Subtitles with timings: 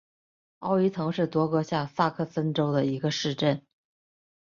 [0.57, 3.61] 奥伊滕是德国下萨克森州的一个市镇。